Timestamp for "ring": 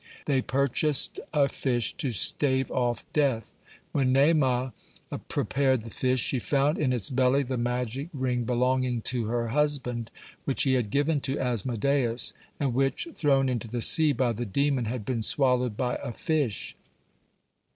8.11-8.43